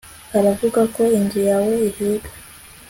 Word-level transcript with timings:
Uravuga 0.37 0.81
ko 0.95 1.01
inzu 1.17 1.39
yawe 1.49 1.73
ihiga 1.89 2.29